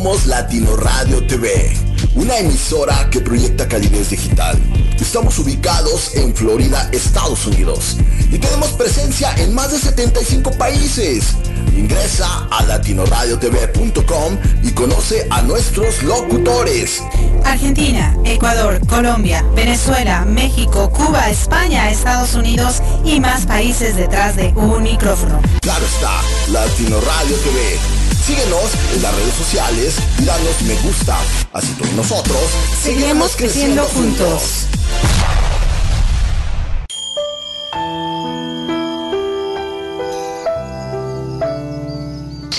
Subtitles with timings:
[0.00, 1.76] Somos Latino Radio TV,
[2.14, 4.58] una emisora que proyecta calidez digital.
[4.98, 7.98] Estamos ubicados en Florida, Estados Unidos,
[8.32, 11.36] y tenemos presencia en más de 75 países.
[11.76, 17.02] Ingresa a latinoradiotv.com y conoce a nuestros locutores.
[17.44, 24.82] Argentina, Ecuador, Colombia, Venezuela, México, Cuba, España, Estados Unidos y más países detrás de un
[24.82, 25.42] micrófono.
[25.60, 27.99] Claro está, Latino Radio TV.
[28.30, 31.18] Síguenos en las redes sociales y danos me gusta.
[31.52, 32.38] Así todos nosotros
[32.80, 34.66] seguiremos creciendo juntos.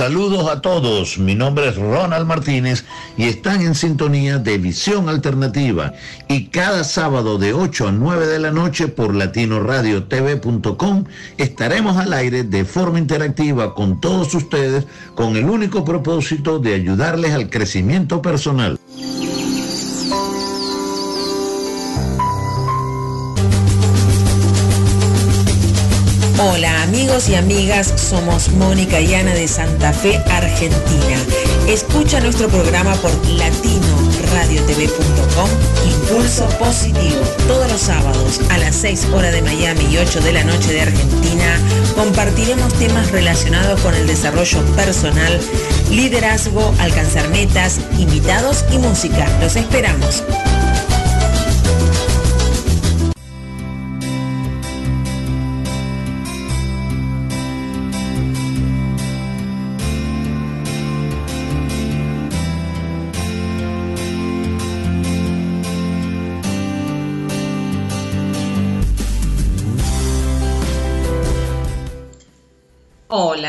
[0.02, 2.86] Saludos a todos, mi nombre es Ronald Martínez
[3.18, 5.94] y están en sintonía de Visión Alternativa
[6.28, 11.04] y cada sábado de 8 a 9 de la noche por latinoradiotv.com
[11.38, 17.34] estaremos al aire de forma interactiva con todos ustedes con el único propósito de ayudarles
[17.34, 18.81] al crecimiento personal.
[26.44, 31.20] Hola amigos y amigas, somos Mónica y Ana de Santa Fe, Argentina.
[31.68, 35.50] Escucha nuestro programa por latinoradiotv.com
[35.86, 40.44] Impulso Positivo, todos los sábados a las 6 horas de Miami y 8 de la
[40.44, 41.60] noche de Argentina.
[41.96, 45.40] Compartiremos temas relacionados con el desarrollo personal,
[45.92, 49.28] liderazgo, alcanzar metas, invitados y música.
[49.42, 50.24] Los esperamos.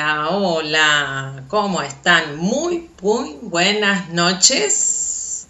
[0.04, 2.36] Hola, ¿cómo están?
[2.36, 5.46] Muy, muy buenas noches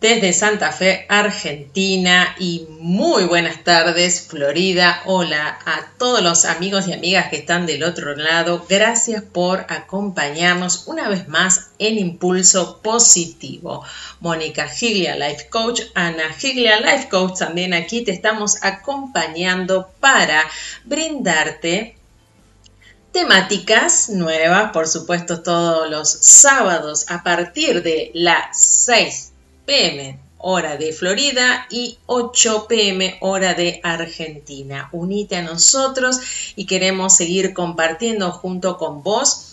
[0.00, 5.02] desde Santa Fe, Argentina y muy buenas tardes, Florida.
[5.04, 8.64] Hola a todos los amigos y amigas que están del otro lado.
[8.70, 13.84] Gracias por acompañarnos una vez más en Impulso Positivo.
[14.20, 20.42] Mónica Giglia, Life Coach, Ana Giglia, Life Coach, también aquí te estamos acompañando para
[20.86, 21.97] brindarte
[23.12, 29.32] temáticas nuevas, por supuesto, todos los sábados a partir de las 6
[29.66, 34.88] pm hora de Florida y 8 pm hora de Argentina.
[34.92, 36.20] Unite a nosotros
[36.56, 39.44] y queremos seguir compartiendo junto con vos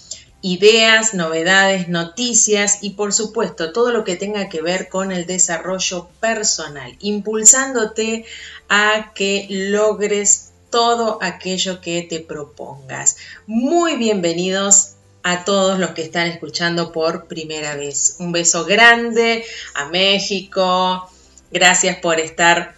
[0.41, 6.07] ideas, novedades, noticias y por supuesto todo lo que tenga que ver con el desarrollo
[6.19, 8.25] personal, impulsándote
[8.69, 13.17] a que logres todo aquello que te propongas.
[13.47, 14.93] Muy bienvenidos
[15.23, 18.17] a todos los que están escuchando por primera vez.
[18.19, 19.43] Un beso grande
[19.73, 21.09] a México.
[21.51, 22.75] Gracias por estar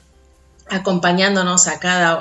[0.70, 1.68] acompañándonos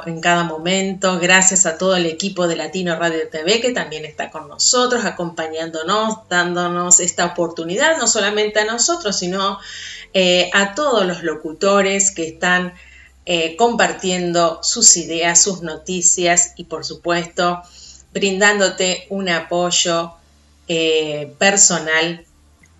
[0.06, 1.18] en cada momento.
[1.18, 6.28] Gracias a todo el equipo de Latino Radio TV que también está con nosotros, acompañándonos,
[6.28, 9.58] dándonos esta oportunidad, no solamente a nosotros, sino
[10.14, 12.74] eh, a todos los locutores que están
[13.28, 17.60] eh, compartiendo sus ideas, sus noticias y por supuesto
[18.14, 20.12] brindándote un apoyo
[20.68, 22.24] eh, personal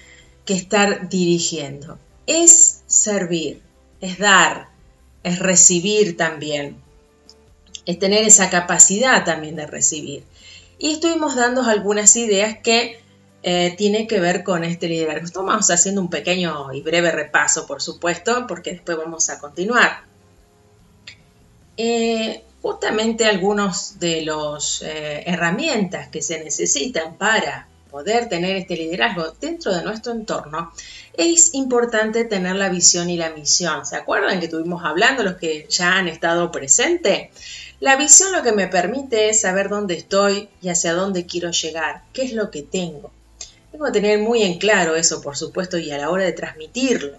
[0.44, 1.99] que estar dirigiendo.
[2.26, 3.62] Es servir,
[4.00, 4.69] es dar,
[5.23, 6.76] es recibir también
[7.88, 10.23] es tener esa capacidad también de recibir.
[10.79, 13.00] Y estuvimos dando algunas ideas que
[13.43, 15.26] eh, tienen que ver con este liderazgo.
[15.26, 20.05] Estamos haciendo un pequeño y breve repaso, por supuesto, porque después vamos a continuar.
[21.76, 29.35] Eh, justamente algunas de las eh, herramientas que se necesitan para poder tener este liderazgo
[29.41, 30.73] dentro de nuestro entorno,
[31.14, 33.87] es importante tener la visión y la misión.
[33.87, 37.31] ¿Se acuerdan que estuvimos hablando los que ya han estado presentes?
[37.81, 42.02] La visión lo que me permite es saber dónde estoy y hacia dónde quiero llegar,
[42.12, 43.11] qué es lo que tengo.
[43.70, 47.19] Tengo que tener muy en claro eso, por supuesto, y a la hora de transmitirlo.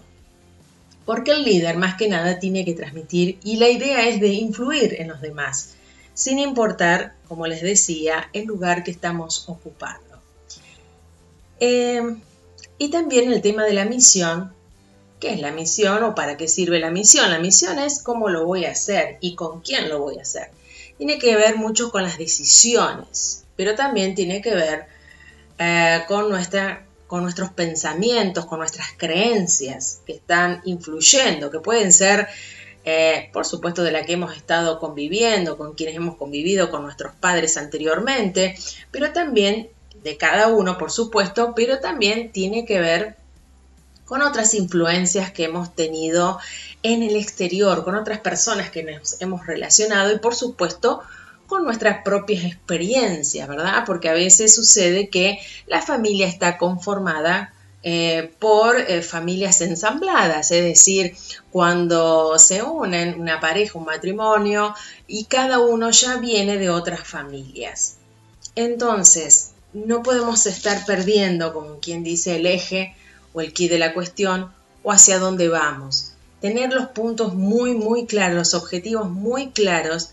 [1.04, 4.96] Porque el líder más que nada tiene que transmitir y la idea es de influir
[5.00, 5.74] en los demás,
[6.14, 10.20] sin importar, como les decía, el lugar que estamos ocupando.
[11.58, 12.16] Eh,
[12.78, 14.52] y también el tema de la misión
[15.20, 17.30] ¿Qué es la misión o para qué sirve la misión?
[17.30, 20.50] La misión es cómo lo voy a hacer y con quién lo voy a hacer.
[20.96, 24.86] Tiene que ver mucho con las decisiones, pero también tiene que ver
[25.62, 32.28] eh, con, nuestra, con nuestros pensamientos, con nuestras creencias que están influyendo, que pueden ser,
[32.86, 37.14] eh, por supuesto, de la que hemos estado conviviendo, con quienes hemos convivido, con nuestros
[37.14, 38.56] padres anteriormente,
[38.90, 39.68] pero también
[40.02, 43.16] de cada uno, por supuesto, pero también tiene que ver
[44.06, 46.38] con otras influencias que hemos tenido
[46.82, 51.02] en el exterior, con otras personas que nos hemos relacionado y por supuesto
[51.50, 53.82] con nuestras propias experiencias, ¿verdad?
[53.84, 57.52] Porque a veces sucede que la familia está conformada
[57.82, 61.16] eh, por eh, familias ensambladas, es decir,
[61.50, 64.76] cuando se unen una pareja, un matrimonio,
[65.08, 67.96] y cada uno ya viene de otras familias.
[68.54, 72.94] Entonces, no podemos estar perdiendo, como quien dice, el eje
[73.32, 74.52] o el quid de la cuestión
[74.84, 76.12] o hacia dónde vamos.
[76.40, 80.10] Tener los puntos muy, muy claros, los objetivos muy claros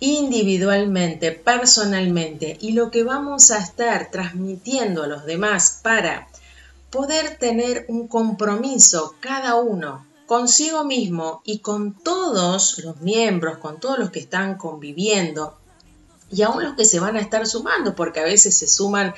[0.00, 6.28] individualmente, personalmente y lo que vamos a estar transmitiendo a los demás para
[6.90, 13.98] poder tener un compromiso cada uno consigo mismo y con todos los miembros, con todos
[13.98, 15.58] los que están conviviendo
[16.30, 19.14] y aún los que se van a estar sumando, porque a veces se suman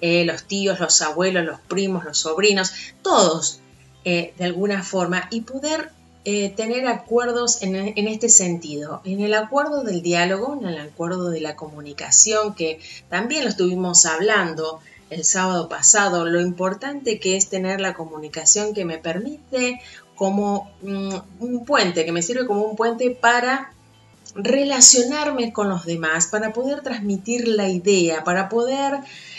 [0.00, 3.58] eh, los tíos, los abuelos, los primos, los sobrinos, todos
[4.04, 5.90] eh, de alguna forma, y poder
[6.24, 7.74] eh, tener acuerdos en,
[8.06, 12.78] este sentido, en el acuerdo del diálogo, en el acuerdo de la comunicación, que
[13.08, 14.80] también lo estuvimos hablando
[15.10, 19.80] el sábado pasado, lo importante que es tener la comunicación que me permite
[20.14, 23.72] como mm, un puente, que me sirve como un puente para
[24.36, 28.94] relacionarme con los demás, para poder transmitir la idea, para poder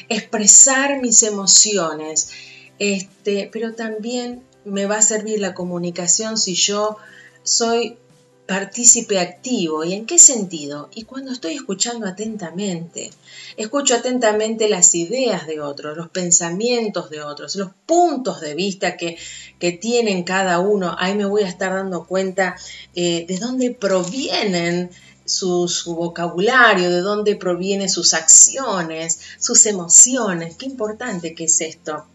[0.10, 2.30] expresar mis emociones.
[2.78, 6.98] Este, pero también me va a servir la comunicación si yo
[7.44, 7.98] soy
[8.46, 9.84] partícipe activo.
[9.84, 10.90] ¿Y en qué sentido?
[10.94, 13.12] Y cuando estoy escuchando atentamente,
[13.58, 19.18] escucho atentamente las ideas de otros, los pensamientos de otros, los puntos de vista que,
[19.60, 20.96] que tienen cada uno.
[21.00, 22.56] Ahí me voy a estar dando cuenta
[22.96, 24.90] eh, de dónde provienen
[25.26, 30.56] su, vocabulario, de dónde provienen sus acciones, sus emociones.
[30.58, 32.06] Qué importante que es esto,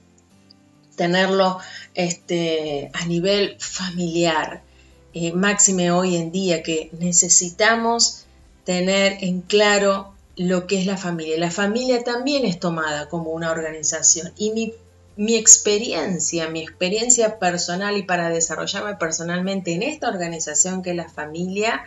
[0.98, 1.58] tenerlo
[1.94, 4.62] este, a nivel familiar.
[5.14, 8.26] Eh, máxime hoy en día que necesitamos
[8.64, 11.38] tener en claro lo que es la familia.
[11.38, 14.74] La familia también es tomada como una organización y mi,
[15.16, 21.08] mi experiencia, mi experiencia personal y para desarrollarme personalmente en esta organización que es la
[21.08, 21.84] familia,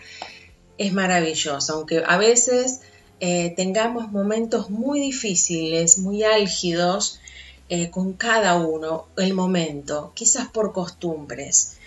[0.80, 2.82] es maravilloso, aunque a veces
[3.20, 7.21] eh, tengamos momentos muy difíciles, muy álgidos
[7.74, 11.78] eh, con cada uno, el momento, quizás por costumbres,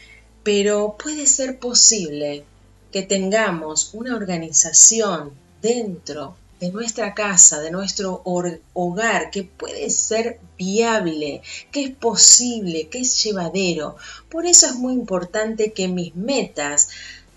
[0.43, 2.47] pero puede ser posible
[2.91, 11.43] que tengamos una organización dentro de nuestra casa, de nuestro hogar, que puede ser viable,
[11.71, 13.97] que es posible, que es llevadero.
[14.31, 16.89] Por eso es muy importante que mis metas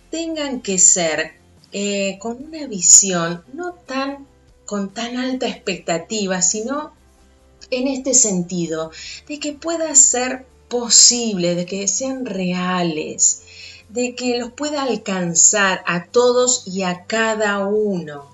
[0.10, 1.34] tengan que ser
[1.74, 4.26] eh, con una visión no tan
[4.66, 6.96] con tan alta expectativa, sino
[7.72, 8.92] en este sentido,
[9.28, 13.44] de que pueda ser posible, de que sean reales,
[13.90, 18.32] de que los pueda alcanzar a todos y a cada uno.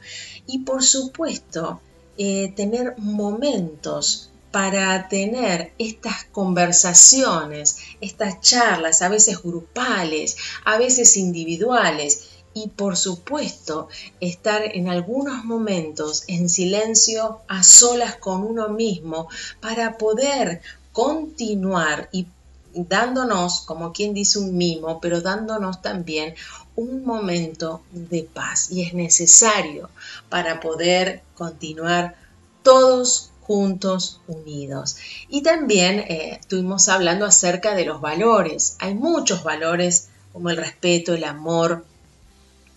[0.48, 1.80] Y por supuesto,
[2.18, 12.30] eh, tener momentos para tener estas conversaciones, estas charlas, a veces grupales, a veces individuales,
[12.54, 19.28] y por supuesto estar en algunos momentos en silencio a solas con uno mismo
[19.60, 22.28] para poder continuar y
[22.74, 26.36] dándonos, como quien dice un mimo, pero dándonos también
[26.76, 29.90] un momento de paz y es necesario
[30.30, 32.16] para poder continuar
[32.64, 34.98] todos juntos, unidos.
[35.30, 38.78] Y también eh, estuvimos hablando acerca de los valores.
[38.80, 41.86] Hay muchos valores como el respeto, el amor,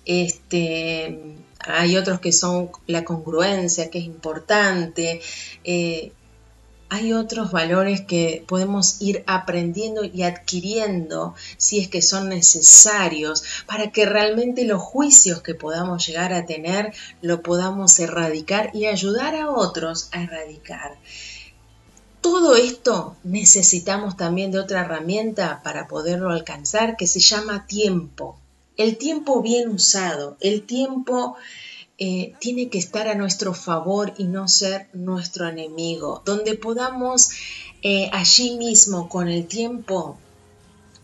[0.06, 5.20] este, hay otros que son la congruencia, que es importante.
[5.64, 6.12] Eh,
[6.88, 13.90] hay otros valores que podemos ir aprendiendo y adquiriendo si es que son necesarios para
[13.90, 19.50] que realmente los juicios que podamos llegar a tener lo podamos erradicar y ayudar a
[19.50, 20.96] otros a erradicar.
[22.20, 28.38] Todo esto necesitamos también de otra herramienta para poderlo alcanzar que se llama tiempo.
[28.76, 31.36] El tiempo bien usado, el tiempo
[31.98, 37.30] eh, tiene que estar a nuestro favor y no ser nuestro enemigo, donde podamos
[37.82, 40.18] eh, allí mismo con el tiempo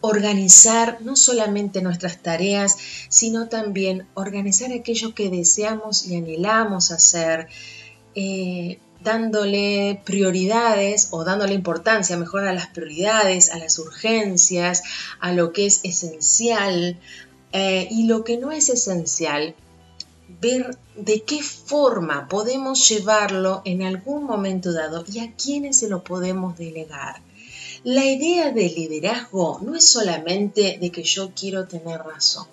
[0.03, 2.77] organizar no solamente nuestras tareas,
[3.09, 7.47] sino también organizar aquello que deseamos y anhelamos hacer,
[8.15, 14.83] eh, dándole prioridades o dándole importancia mejor a las prioridades, a las urgencias,
[15.21, 16.99] a lo que es esencial,
[17.53, 19.55] eh, y lo que no es esencial,
[20.41, 26.03] ver de qué forma podemos llevarlo en algún momento dado y a quiénes se lo
[26.03, 27.23] podemos delegar.
[27.85, 32.47] La idea de liderazgo no es solamente de que yo quiero tener razón.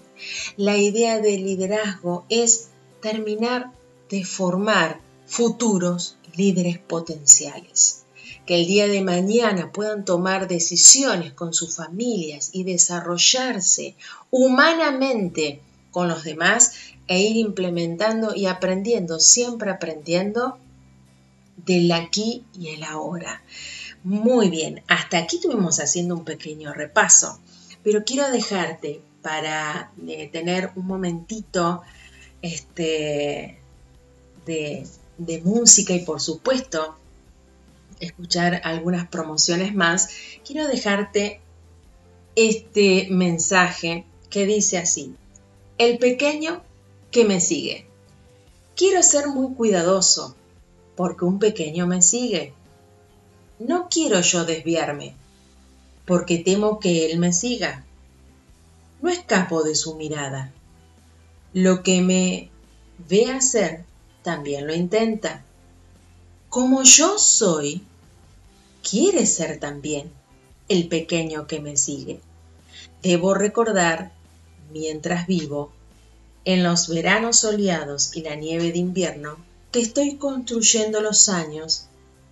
[0.57, 2.69] La idea de liderazgo es
[3.01, 3.71] terminar
[4.09, 8.03] de formar futuros líderes potenciales
[8.49, 13.95] que el día de mañana puedan tomar decisiones con sus familias y desarrollarse
[14.31, 16.73] humanamente con los demás
[17.07, 20.57] e ir implementando y aprendiendo, siempre aprendiendo
[21.57, 23.43] del aquí y el ahora.
[24.03, 27.39] Muy bien, hasta aquí estuvimos haciendo un pequeño repaso,
[27.83, 31.83] pero quiero dejarte para eh, tener un momentito
[32.41, 33.59] este,
[34.47, 34.87] de,
[35.19, 36.95] de música y por supuesto
[37.99, 40.09] escuchar algunas promociones más,
[40.45, 41.41] quiero dejarte
[42.35, 45.15] este mensaje que dice así,
[45.77, 46.61] el pequeño
[47.11, 47.85] que me sigue.
[48.75, 50.35] Quiero ser muy cuidadoso
[50.95, 52.53] porque un pequeño me sigue.
[53.59, 55.15] No quiero yo desviarme
[56.09, 57.85] porque temo que él me siga.
[58.99, 60.51] No escapo de su mirada.
[61.53, 62.49] Lo que me
[63.07, 63.85] ve hacer
[64.23, 65.43] también lo intenta.
[66.49, 67.83] Como yo soy,
[68.87, 70.11] quiere ser también
[70.67, 72.19] el pequeño que me sigue.
[73.01, 74.11] Debo recordar,
[74.71, 75.71] mientras vivo,
[76.45, 79.37] en los veranos soleados y la nieve de invierno,
[79.71, 81.87] que estoy construyendo los años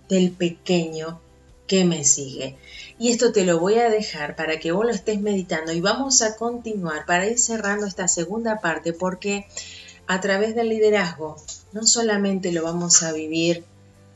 [0.08, 1.20] del pequeño
[1.66, 2.56] que me sigue.
[2.98, 6.22] Y esto te lo voy a dejar para que vos lo estés meditando y vamos
[6.22, 9.46] a continuar para ir cerrando esta segunda parte porque
[10.06, 11.36] a través del liderazgo
[11.72, 13.64] no solamente lo vamos a vivir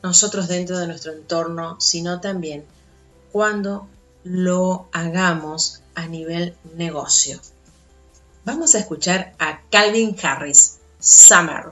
[0.03, 2.65] nosotros dentro de nuestro entorno, sino también
[3.31, 3.87] cuando
[4.23, 7.39] lo hagamos a nivel negocio.
[8.45, 11.71] Vamos a escuchar a Calvin Harris, Summer.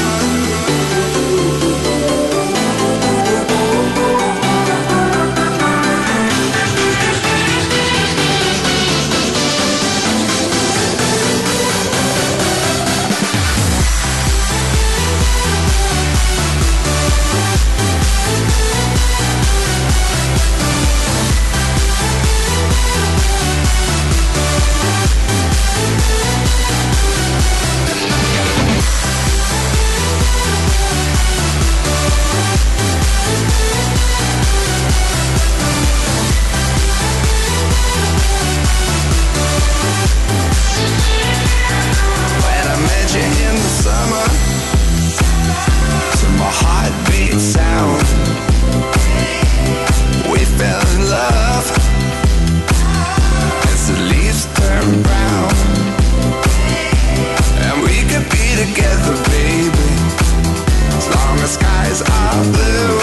[50.29, 51.65] We fell in love.
[53.71, 55.53] As the leaves turn brown.
[57.63, 59.89] And we could be together, baby.
[60.97, 63.00] As long as skies are blue.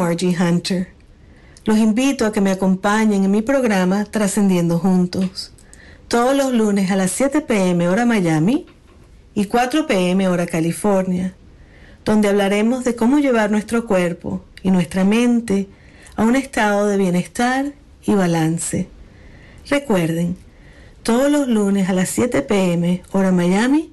[0.00, 0.88] Margie Hunter.
[1.66, 5.52] Los invito a que me acompañen en mi programa Trascendiendo Juntos,
[6.08, 8.64] todos los lunes a las 7 pm hora Miami
[9.34, 11.34] y 4 pm hora California,
[12.02, 15.68] donde hablaremos de cómo llevar nuestro cuerpo y nuestra mente
[16.16, 18.88] a un estado de bienestar y balance.
[19.68, 20.34] Recuerden,
[21.02, 23.92] todos los lunes a las 7 pm hora Miami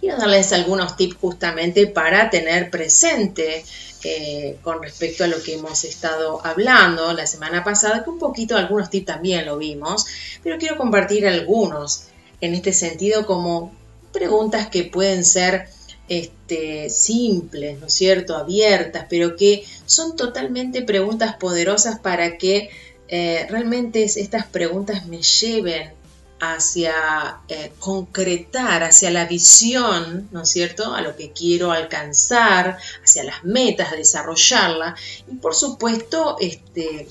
[0.00, 3.64] quiero darles algunos tips justamente para tener presente
[4.04, 8.56] eh, con respecto a lo que hemos estado hablando la semana pasada, que un poquito
[8.56, 10.06] algunos tips también lo vimos,
[10.42, 12.04] pero quiero compartir algunos
[12.40, 13.72] en este sentido como
[14.12, 15.68] preguntas que pueden ser
[16.08, 22.70] este, simples, ¿no es cierto?, abiertas, pero que son totalmente preguntas poderosas para que
[23.08, 25.97] eh, realmente estas preguntas me lleven
[26.40, 33.24] hacia eh, concretar, hacia la visión, ¿no es cierto?, a lo que quiero alcanzar, hacia
[33.24, 34.94] las metas, desarrollarla
[35.30, 37.08] y por supuesto este,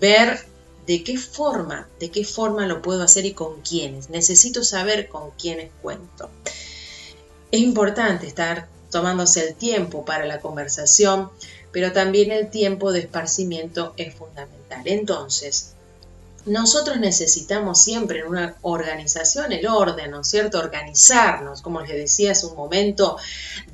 [0.00, 0.46] ver
[0.86, 4.10] de qué forma, de qué forma lo puedo hacer y con quiénes.
[4.10, 6.28] Necesito saber con quiénes cuento.
[7.50, 11.30] Es importante estar tomándose el tiempo para la conversación,
[11.70, 14.82] pero también el tiempo de esparcimiento es fundamental.
[14.84, 15.74] Entonces,
[16.46, 20.58] nosotros necesitamos siempre en una organización el orden, ¿no es cierto?
[20.58, 23.16] Organizarnos, como les decía hace un momento,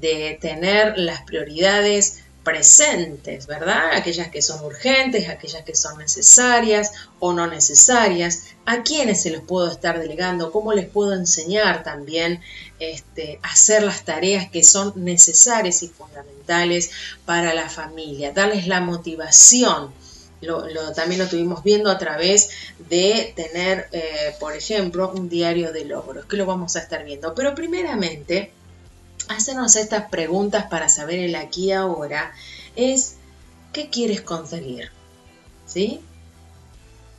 [0.01, 3.95] de tener las prioridades presentes, ¿verdad?
[3.95, 9.43] Aquellas que son urgentes, aquellas que son necesarias o no necesarias, a quiénes se los
[9.43, 12.41] puedo estar delegando, cómo les puedo enseñar también
[12.79, 16.91] este, hacer las tareas que son necesarias y fundamentales
[17.27, 19.93] para la familia, darles la motivación
[20.41, 22.51] lo, también lo estuvimos viendo a través
[22.89, 27.35] de tener, eh, por ejemplo, un diario de logros, que lo vamos a estar viendo.
[27.35, 28.53] Pero primeramente,
[29.29, 32.33] hacernos estas preguntas para saber el aquí y ahora
[32.77, 33.17] es,
[33.73, 34.91] ¿qué quieres conseguir?
[35.67, 36.01] ¿Sí?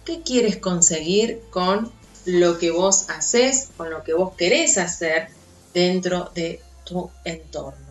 [0.05, 1.91] ¿Qué quieres conseguir con
[2.25, 5.27] lo que vos haces, con lo que vos querés hacer
[5.73, 7.89] dentro de tu entorno?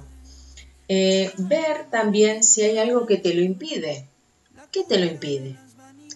[0.89, 4.09] Eh, ver también si hay algo que te lo impide.
[4.71, 5.57] ¿Qué te lo impide?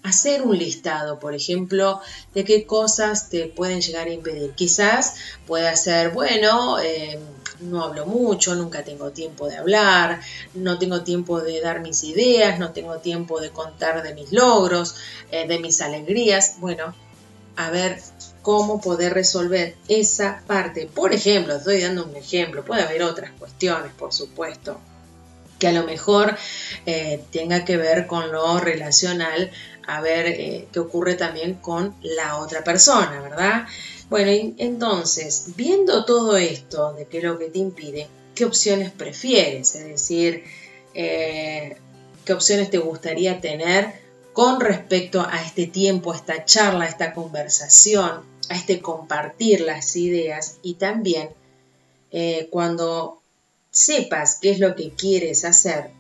[0.03, 2.01] Hacer un listado, por ejemplo,
[2.35, 4.53] de qué cosas te pueden llegar a impedir.
[4.53, 5.15] Quizás
[5.47, 7.19] pueda ser, bueno, eh,
[7.61, 10.21] no hablo mucho, nunca tengo tiempo de hablar,
[10.53, 14.97] no tengo tiempo de dar mis ideas, no tengo tiempo de contar de mis logros,
[15.31, 16.57] eh, de mis alegrías.
[16.59, 16.95] Bueno,
[17.57, 18.03] a ver
[18.43, 20.91] cómo poder resolver esa parte.
[20.93, 24.79] Por ejemplo, estoy dando un ejemplo, puede haber otras cuestiones, por supuesto,
[25.63, 26.37] que a lo mejor
[26.87, 29.53] eh, tenga que ver con lo relacional,
[29.87, 33.67] a ver eh, qué ocurre también con la otra persona, ¿verdad?
[34.11, 39.77] Bueno, entonces, viendo todo esto de qué es lo que te impide, ¿qué opciones prefieres?
[39.77, 40.43] Es decir,
[40.95, 41.77] eh,
[42.25, 43.93] ¿qué opciones te gustaría tener
[44.33, 49.95] con respecto a este tiempo, a esta charla, a esta conversación, a este compartir las
[49.95, 51.31] ideas y también
[52.51, 53.22] cuando
[53.73, 55.91] sepas qué es lo que quieres hacer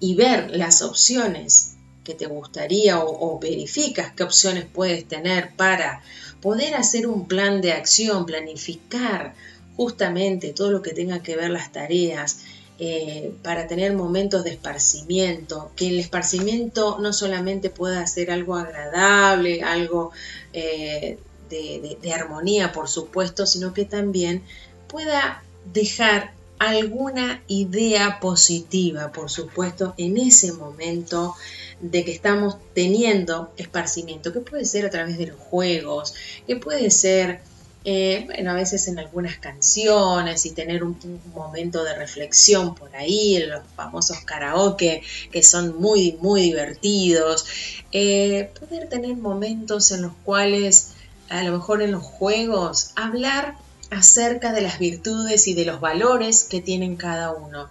[0.00, 6.02] y ver las opciones que te gustaría o, verificas qué opciones puedes tener para
[6.42, 9.34] poder hacer un plan de acción, planificar
[9.76, 12.40] justamente todo lo que tenga que ver las tareas,
[12.78, 19.62] eh, para tener momentos de esparcimiento, que el esparcimiento no solamente pueda ser algo agradable,
[19.62, 20.10] algo
[20.52, 24.42] eh, de armonía, por supuesto, sino que también
[24.88, 26.32] pueda dejar
[26.68, 31.34] alguna idea positiva, por supuesto, en ese momento
[31.80, 36.14] de que estamos teniendo esparcimiento, que puede ser a través de los juegos,
[36.46, 37.40] que puede ser
[37.86, 40.96] eh, bueno, a veces en algunas canciones y tener un,
[41.34, 47.44] momento de reflexión por ahí, los famosos karaoke que son muy, muy divertidos,
[47.92, 50.92] eh, poder tener momentos en los cuales
[51.28, 53.56] a lo mejor en los juegos hablar
[53.94, 57.68] acerca de las virtudes y de los valores que tienen cada uno.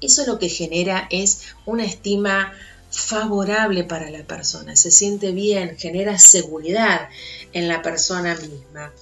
[0.00, 2.52] Eso lo que genera es una estima
[2.90, 7.08] favorable para la persona, se siente bien, genera seguridad
[7.52, 8.92] en la persona misma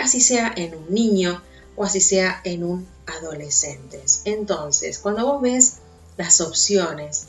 [0.00, 1.42] así sea en un niño
[1.76, 4.02] o así sea en un adolescente.
[4.24, 5.74] Entonces, cuando vos ves
[6.16, 7.26] las opciones,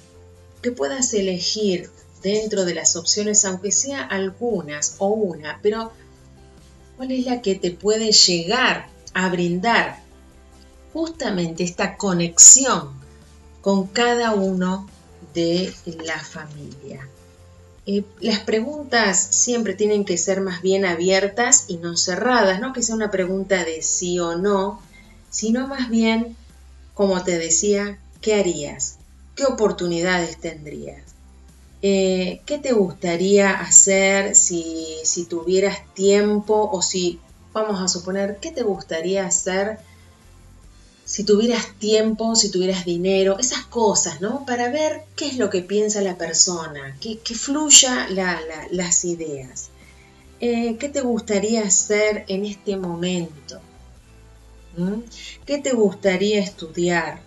[0.61, 1.89] que puedas elegir
[2.21, 5.91] dentro de las opciones, aunque sea algunas o una, pero
[6.99, 10.01] ¿cuál es la que te puede llegar a brindar
[10.91, 12.89] justamente esta conexión
[13.61, 14.85] con cada uno
[15.33, 17.07] de la familia?
[17.85, 22.83] Eh, las preguntas siempre tienen que ser más bien abiertas y no cerradas, no que
[22.83, 24.81] sea una pregunta de sí o no,
[25.29, 26.35] sino más bien,
[26.95, 28.97] como te decía, ¿qué harías?
[29.35, 31.03] ¿Qué oportunidades tendrías?
[31.81, 37.19] Eh, ¿Qué te gustaría hacer si, si tuvieras tiempo o si,
[37.53, 39.79] vamos a suponer, ¿qué te gustaría hacer
[41.09, 44.45] si tuvieras tiempo, si tuvieras dinero, esas cosas, ¿no?
[44.45, 48.07] Para ver qué es lo que piensa la persona, que, que fluya
[48.69, 49.69] las ideas.
[50.39, 53.59] Eh, ¿Qué te gustaría hacer en este momento?
[54.77, 54.99] ¿Mm?
[55.47, 57.21] ¿Qué te gustaría estudiar?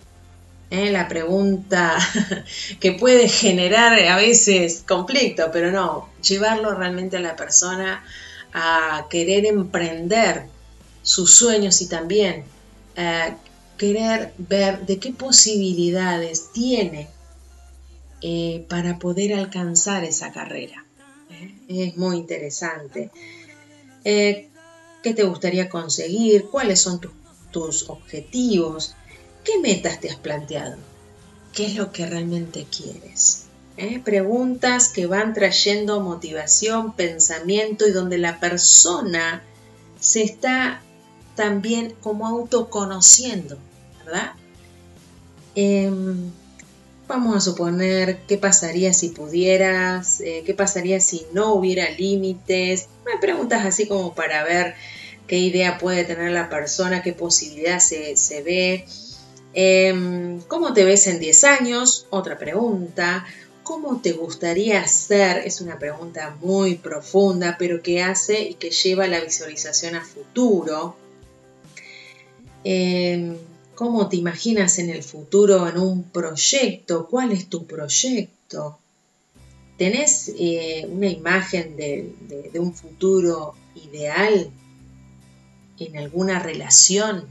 [0.72, 0.90] ¿Eh?
[0.90, 1.98] La pregunta
[2.80, 8.02] que puede generar a veces conflicto, pero no, llevarlo realmente a la persona
[8.54, 10.46] a querer emprender
[11.02, 12.44] sus sueños y también
[12.96, 13.34] eh,
[13.76, 17.10] querer ver de qué posibilidades tiene
[18.22, 20.86] eh, para poder alcanzar esa carrera.
[21.28, 21.54] ¿eh?
[21.68, 23.10] Es muy interesante.
[24.02, 24.48] ¿Qué
[25.02, 26.46] te gustaría conseguir?
[26.46, 26.98] ¿Cuáles son
[27.50, 28.94] tus objetivos?
[29.44, 30.76] ¿Qué metas te has planteado?
[31.52, 33.46] ¿Qué es lo que realmente quieres?
[34.04, 39.42] Preguntas que van trayendo motivación, pensamiento y donde la persona
[39.98, 40.82] se está
[41.34, 43.58] también como autoconociendo
[44.04, 44.32] ¿verdad?
[45.54, 46.30] Em,
[47.06, 52.88] vamos a suponer qué pasaría si pudieras, eh, qué pasaría si no hubiera límites.
[53.04, 54.74] Me preguntas así como para ver
[55.26, 58.86] qué idea puede tener la persona, qué posibilidad se, ve.
[59.54, 62.06] Em, ¿Cómo te ves en 10 años?
[62.10, 63.26] Otra pregunta.
[63.62, 65.46] ¿Cómo te gustaría ser?
[65.46, 70.96] Es una pregunta muy profunda, pero que hace y que lleva la visualización a futuro.
[72.64, 73.36] Em,
[73.74, 77.08] ¿Cómo te imaginas en el futuro en un proyecto?
[77.08, 78.78] ¿Cuál es tu proyecto?
[79.78, 82.12] ¿Tenés eh, una imagen de,
[82.54, 84.50] un futuro ideal
[85.78, 87.26] en alguna relación,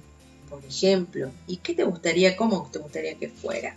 [0.52, 1.32] por ejemplo?
[1.48, 3.76] ¿Y qué te gustaría, cómo te gustaría que fuera?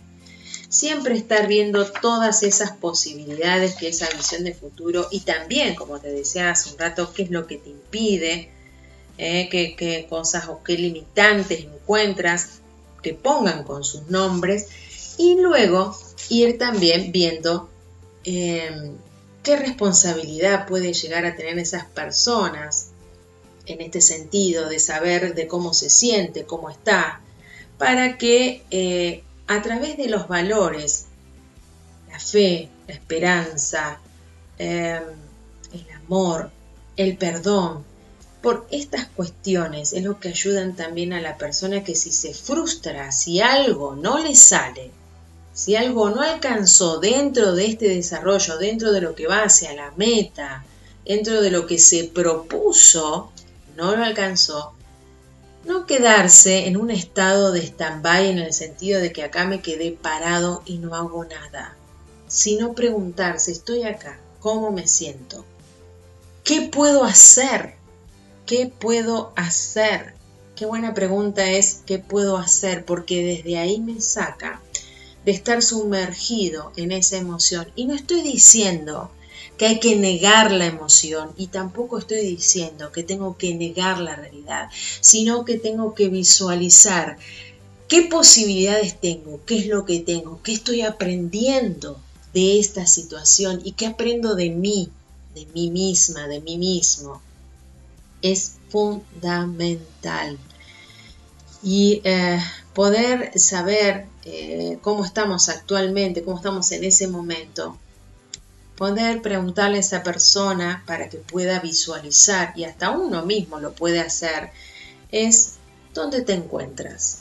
[0.67, 6.11] Siempre estar viendo todas esas posibilidades que esa visión de futuro y también, como te
[6.11, 8.49] decía hace un rato, qué es lo que te impide,
[9.17, 12.59] eh, qué, cosas o qué limitantes encuentras
[13.01, 14.67] que pongan con sus nombres
[15.17, 15.97] y luego
[16.29, 17.69] ir también viendo
[18.25, 18.97] em,
[19.43, 22.89] qué responsabilidad puede llegar a tener esas personas
[23.65, 27.21] en este sentido de saber de cómo se siente, cómo está,
[27.77, 31.05] para que eh, a través de los valores,
[32.09, 33.99] la fe, la esperanza,
[34.57, 35.03] em,
[35.73, 36.51] el amor,
[36.95, 37.83] el perdón,
[38.41, 43.11] por estas cuestiones es lo que ayudan también a la persona que si se frustra,
[43.11, 44.91] si algo no le sale,
[45.53, 49.91] si algo no alcanzó dentro de este desarrollo, dentro de lo que va hacia la
[49.95, 50.63] meta,
[51.05, 53.31] dentro de lo que se propuso,
[53.75, 54.73] no lo alcanzó,
[55.65, 59.91] no quedarse en un estado de stand-by en el sentido de que acá me quedé
[59.91, 61.75] parado y no hago nada,
[62.27, 65.45] sino preguntarse, estoy acá, ¿cómo me siento?
[66.43, 67.75] ¿Qué puedo hacer?
[68.45, 70.13] ¿Qué puedo hacer?
[70.55, 72.85] Qué buena pregunta es ¿qué puedo hacer?
[72.85, 74.61] Porque desde ahí me saca
[75.25, 77.67] de estar sumergido en esa emoción.
[77.75, 79.09] Y no estoy diciendo
[79.57, 84.15] que hay que negar la emoción y tampoco estoy diciendo que tengo que negar la
[84.15, 84.69] realidad,
[85.01, 87.17] sino que tengo que visualizar
[87.87, 91.99] qué posibilidades tengo, qué es lo que tengo, qué estoy aprendiendo
[92.33, 94.89] de esta situación y qué aprendo de mí,
[95.33, 97.21] de mí misma, de mí mismo
[98.21, 100.37] es fundamental.
[101.63, 102.39] Y eh,
[102.73, 107.77] poder saber eh, cómo estamos actualmente, cómo estamos en ese momento,
[108.77, 113.99] poder preguntarle a esa persona para que pueda visualizar y hasta uno mismo lo puede
[114.01, 114.51] hacer
[115.11, 115.53] es
[115.93, 117.19] ¿dónde te encuentras?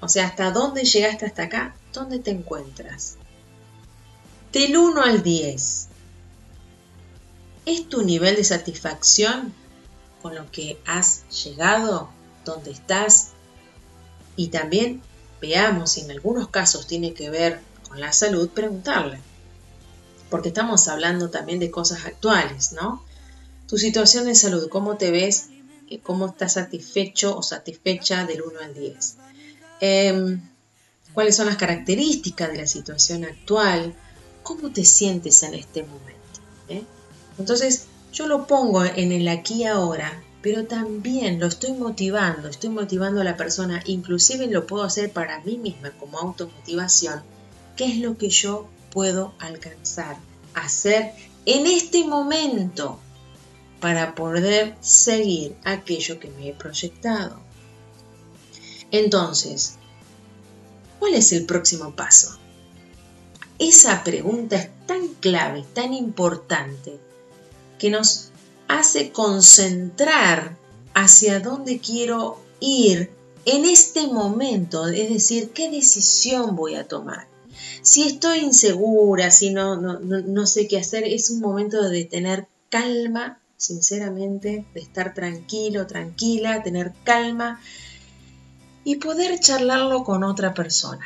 [0.00, 1.74] O sea, ¿hasta dónde llegaste hasta acá?
[1.92, 3.16] ¿Dónde te encuentras?
[4.52, 5.88] Del 1 al 10,
[7.66, 9.52] ¿es tu nivel de satisfacción
[10.22, 12.08] con lo que has llegado?
[12.44, 13.32] ¿Dónde estás?
[14.36, 15.02] Y también
[15.40, 19.20] veamos si en algunos casos tiene que ver con la salud, preguntarle.
[20.30, 23.04] Porque estamos hablando también de cosas actuales, ¿no?
[23.66, 25.48] Tu situación de salud, ¿cómo te ves?
[26.02, 29.16] ¿Cómo estás satisfecho o satisfecha del 1 al 10?
[29.80, 30.40] Em,
[31.14, 33.94] cuáles son las características de la situación actual,
[34.42, 36.40] cómo te sientes en este momento.
[36.68, 36.84] ¿Eh?
[37.38, 42.70] Entonces, yo lo pongo en el aquí y ahora, pero también lo estoy motivando, estoy
[42.70, 47.22] motivando a la persona, inclusive lo puedo hacer para mí misma como automotivación,
[47.76, 50.16] qué es lo que yo puedo alcanzar,
[50.54, 51.12] hacer
[51.46, 52.98] en este momento
[53.80, 57.38] para poder seguir aquello que me he proyectado.
[58.90, 59.76] Entonces,
[60.98, 62.38] ¿cuál es el próximo paso?
[63.58, 66.98] Esa pregunta es tan clave, tan importante,
[67.78, 68.30] que nos
[68.66, 70.56] hace concentrar
[70.94, 73.10] hacia dónde quiero ir
[73.44, 77.27] en este momento, es decir, qué decisión voy a tomar.
[77.82, 82.46] Si estoy insegura, si no, no, no, sé qué hacer, es un momento de tener
[82.68, 87.60] calma, sinceramente, de estar tranquilo, tranquila, tener calma
[88.84, 91.04] y poder charlarlo con otra persona.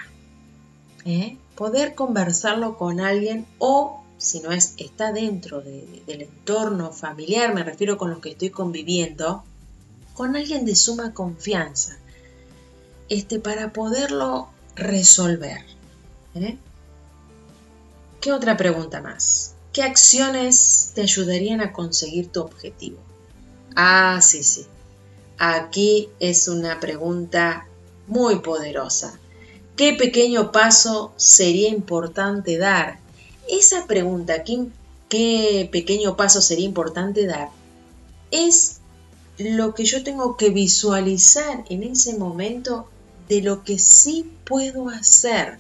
[1.05, 1.37] ¿eh?
[1.57, 7.99] Poder conversarlo con alguien o, si no es, está dentro del entorno familiar, me refiero
[7.99, 9.45] con los que estoy conviviendo,
[10.15, 11.97] con alguien de suma confianza,
[13.09, 15.65] este, para poderlo resolver.
[16.35, 16.57] ¿Eh?
[18.21, 19.55] ¿Qué otra pregunta más?
[19.73, 22.99] ¿Qué acciones te ayudarían a conseguir tu objetivo?
[23.75, 24.67] Ah, sí, sí.
[25.39, 27.67] Aquí es una pregunta
[28.07, 29.19] muy poderosa.
[29.77, 32.99] ¿Qué pequeño paso sería importante dar?
[33.49, 37.49] Esa pregunta, ¿qué, pequeño paso sería importante dar?
[38.31, 38.81] Es
[39.39, 42.87] lo que yo tengo que visualizar en ese momento
[43.29, 45.59] de lo que sí puedo hacer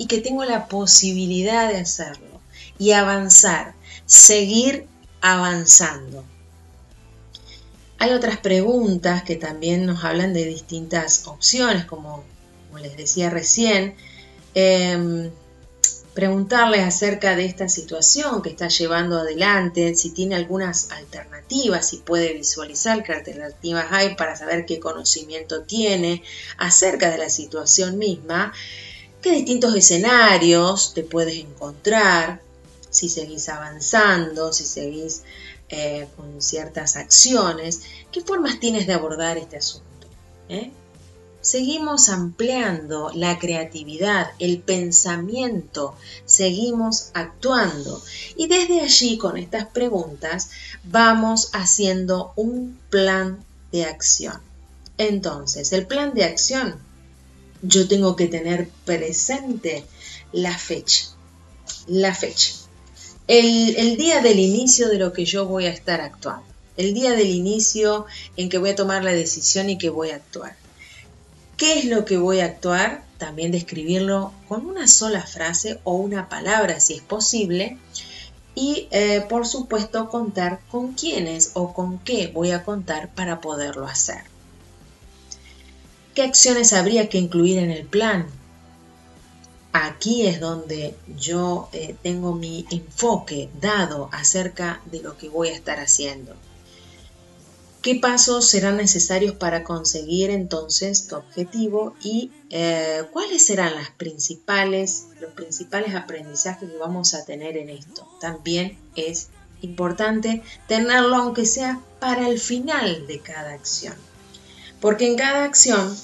[0.00, 2.40] y que tengo la posibilidad de hacerlo
[2.78, 3.74] y avanzar,
[4.06, 4.86] seguir
[5.20, 6.24] avanzando.
[7.98, 12.24] Hay otras preguntas que también nos hablan de distintas opciones, como,
[12.80, 13.94] les decía recién,
[14.54, 15.30] eh,
[16.14, 22.32] preguntarles acerca de esta situación que está llevando adelante, si tiene algunas alternativas, si puede
[22.32, 26.22] visualizar qué alternativas hay para saber qué conocimiento tiene
[26.56, 28.54] acerca de la situación misma,
[29.22, 32.40] qué distintos escenarios te puedes encontrar,
[32.90, 35.22] si seguís avanzando, si seguís
[35.68, 39.86] eh, con ciertas acciones, ¿qué formas tienes de abordar este asunto?
[40.48, 40.70] ¿Eh?
[41.42, 45.94] Seguimos ampliando la creatividad, el pensamiento,
[46.26, 48.02] seguimos actuando
[48.36, 50.50] y desde allí con estas preguntas
[50.84, 54.38] vamos haciendo un plan de acción.
[54.98, 56.78] Entonces, el plan de acción,
[57.62, 59.84] yo tengo que tener presente
[60.32, 61.06] la fecha,
[61.86, 62.60] la fecha
[63.32, 66.44] el, día del inicio de lo que yo voy a estar actuando,
[66.76, 70.16] el día del inicio en que voy a tomar la decisión y que voy a
[70.16, 70.56] actuar.
[71.56, 73.04] ¿Qué es lo que voy a actuar?
[73.18, 77.78] También describirlo con una sola frase o una palabra si es posible.
[78.56, 83.86] Y eh, por supuesto contar con quiénes o con qué voy a contar para poderlo
[83.86, 84.24] hacer.
[86.20, 88.26] ¿Qué acciones habría que incluir en el plan?
[89.72, 95.54] aquí es donde yo eh, tengo mi enfoque dado acerca de lo que voy a
[95.54, 96.36] estar haciendo.
[97.80, 105.06] ¿Qué pasos serán necesarios para conseguir entonces tu objetivo y eh, cuáles serán las principales,
[105.22, 108.06] los principales aprendizajes que vamos a tener en esto?
[108.20, 109.28] También es
[109.62, 113.94] importante tenerlo aunque sea para el final de cada acción.
[114.82, 115.94] Porque en cada acción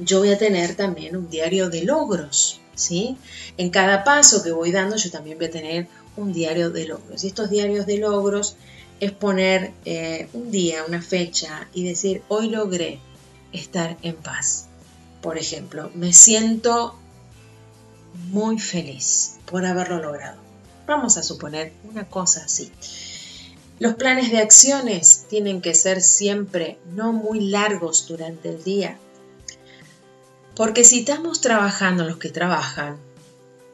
[0.00, 2.60] yo voy a tener también un diario de logros
[3.56, 7.24] en cada paso que voy dando yo también voy a tener un diario de logros.
[7.24, 8.56] Y estos diarios de logros
[9.00, 13.00] es poner eh, un día, una fecha y decir, hoy logré
[13.52, 14.68] estar en paz.
[15.22, 16.96] Por ejemplo, me siento
[18.30, 20.38] muy feliz por haberlo logrado.
[20.86, 22.70] Vamos a suponer una cosa así.
[23.80, 28.98] Los planes de acciones tienen que ser siempre no muy largos durante el día,
[30.58, 32.98] porque si estamos trabajando los que trabajan,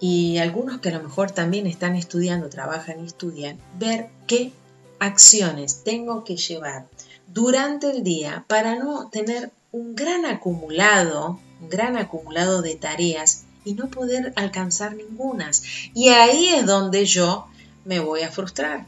[0.01, 4.53] y algunos que a lo mejor también están estudiando, trabajan y estudian, ver qué
[4.99, 6.87] acciones tengo que llevar
[7.27, 13.73] durante el día para no tener un gran acumulado, un gran acumulado de tareas y
[13.73, 15.63] no poder alcanzar ningunas.
[15.95, 17.47] Y ahí es donde yo
[17.87, 18.85] me voy a frustrar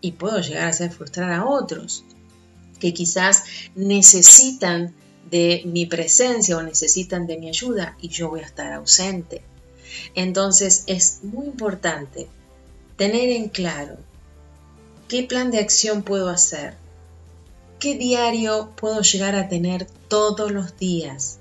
[0.00, 2.02] y puedo llegar a hacer frustrar a otros
[2.78, 4.94] que quizás necesitan
[5.28, 9.42] de mi presencia o necesitan de mi ayuda y yo voy a estar ausente.
[10.14, 12.28] Entonces es muy importante
[12.96, 13.96] tener en claro
[15.08, 16.74] qué plan de acción puedo hacer,
[17.78, 21.38] qué diario puedo llegar a tener todos los días.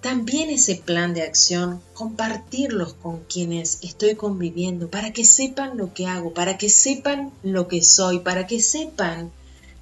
[0.00, 6.06] También ese plan de acción, compartirlos con quienes estoy conviviendo para que sepan lo que
[6.06, 9.32] hago, para que sepan lo que soy, para que sepan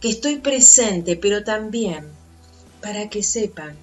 [0.01, 2.07] que estoy presente, pero también
[2.83, 3.77] para que sepan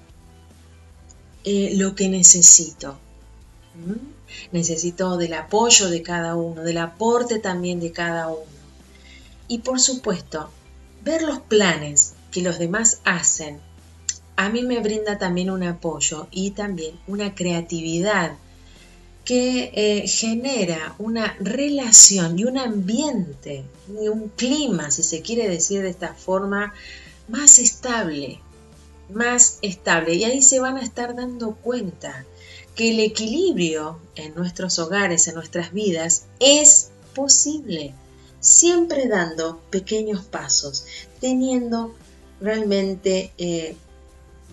[1.44, 2.98] eh, lo que necesito.
[4.52, 8.60] Necesito del apoyo de cada uno, del aporte también de cada uno.
[9.48, 10.50] Y por supuesto,
[11.02, 13.58] ver los planes que los demás hacen,
[14.36, 18.36] a mí me brinda también un apoyo y también una creatividad
[19.24, 25.82] que eh, genera una relación y un ambiente y un clima, si se quiere decir
[25.82, 26.74] de esta forma,
[27.28, 28.40] más estable,
[29.12, 30.14] más estable.
[30.14, 32.24] Y ahí se van a estar dando cuenta
[32.74, 37.94] que el equilibrio en nuestros hogares, en nuestras vidas, es posible,
[38.40, 40.86] siempre dando pequeños pasos,
[41.20, 41.94] teniendo
[42.40, 43.76] realmente eh,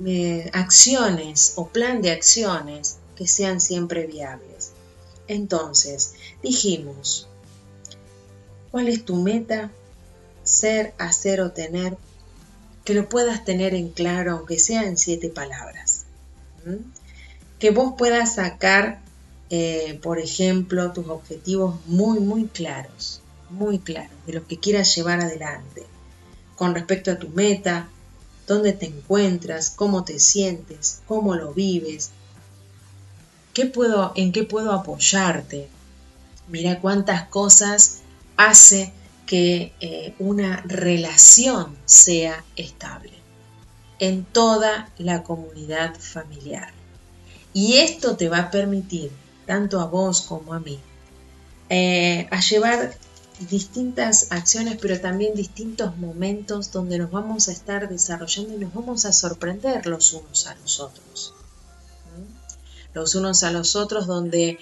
[0.06, 4.72] eh, acciones o plan de acciones que sean siempre viables.
[5.28, 7.28] Entonces, dijimos,
[8.72, 9.72] ¿cuál es tu meta?
[10.44, 11.98] Ser, hacer o tener,
[12.88, 16.06] que lo puedas tener en claro, aunque sea en siete palabras.
[17.60, 19.02] Que vos puedas sacar,
[19.50, 23.20] eh, por ejemplo, tus objetivos muy, muy claros,
[23.50, 25.86] muy claros, de lo que quieras llevar adelante,
[26.56, 27.90] con respecto a tu meta,
[28.48, 32.12] dónde te encuentras, cómo te sientes, cómo lo vives,
[33.74, 35.68] puedo, ¿En qué puedo apoyarte?
[36.48, 37.98] Mira cuántas cosas
[38.38, 38.94] hace
[39.28, 43.14] que eh, una relación sea estable
[44.00, 46.72] en toda la comunidad familiar.
[47.54, 49.12] Y esto te va a permitir,
[49.46, 50.80] tanto a vos como a mí,
[51.70, 52.96] eh, a llevar
[53.52, 59.06] distintas acciones, pero también distintos momentos donde nos vamos a estar desarrollando y nos vamos
[59.06, 61.34] a sorprender los unos a los otros
[62.98, 64.58] los unos a los otros, donde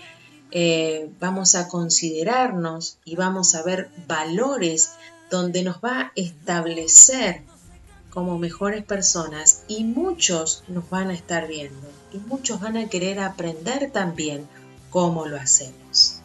[0.58, 4.92] eh, vamos a considerarnos y vamos a ver valores,
[5.30, 7.42] donde nos va a establecer
[8.10, 13.20] como mejores personas y muchos nos van a estar viendo y muchos van a querer
[13.20, 14.48] aprender también
[14.92, 16.22] cómo lo hacemos.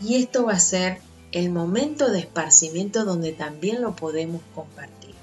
[0.00, 0.98] Y esto va a ser
[1.30, 5.14] el momento de esparcimiento donde también lo podemos compartir.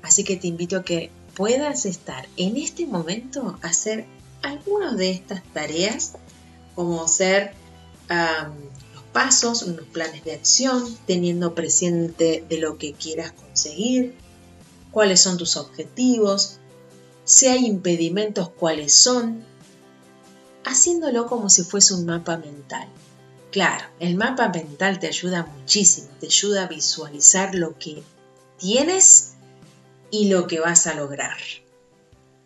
[0.00, 4.06] Así que te invito a que puedas estar en este momento a hacer
[4.40, 6.14] algunas de estas tareas,
[6.74, 7.52] como ser
[8.08, 14.14] los pasos, unos planes de acción, teniendo presente de lo que quieras conseguir,
[14.90, 16.58] cuáles son tus objetivos,
[17.24, 19.44] si hay impedimentos, cuáles son,
[20.64, 22.88] haciéndolo como si fuese un mapa mental.
[23.50, 28.02] Claro, el mapa mental te ayuda muchísimo, te ayuda a visualizar lo que
[28.58, 29.34] tienes
[30.10, 31.36] y lo que vas a lograr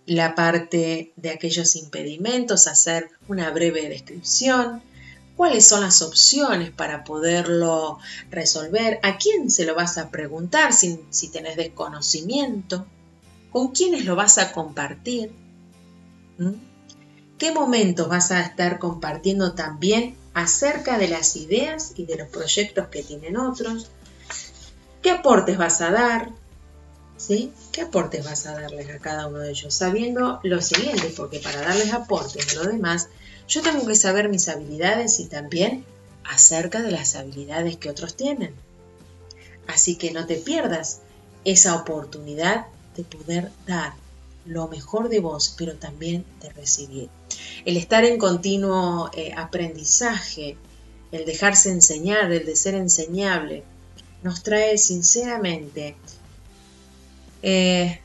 [0.09, 4.82] la parte de aquellos impedimentos, hacer una breve descripción,
[5.36, 7.98] cuáles son las opciones para poderlo
[8.30, 12.86] resolver, a quién se lo vas a preguntar si, si tenés desconocimiento,
[13.52, 15.30] con quiénes lo vas a compartir,
[16.38, 16.52] ¿Mm?
[17.36, 22.88] qué momentos vas a estar compartiendo también acerca de las ideas y de los proyectos
[22.88, 23.90] que tienen otros,
[25.02, 26.30] qué aportes vas a dar,
[27.72, 29.74] ¿Qué aportes vas a darles a cada uno de ellos?
[29.74, 33.08] Sabiendo lo siguiente, porque para darles aportes a lo demás,
[33.48, 35.84] yo tengo que saber mis habilidades y también
[36.24, 38.54] acerca de las habilidades que otros tienen.
[39.66, 41.00] Así que no te pierdas
[41.44, 42.66] esa oportunidad
[42.96, 43.94] de poder dar
[44.46, 47.08] lo mejor de vos, pero también de recibir.
[47.64, 50.56] El estar en continuo eh, aprendizaje,
[51.10, 53.64] el dejarse enseñar, el de ser enseñable,
[54.22, 55.96] nos trae sinceramente
[57.43, 58.01] eh,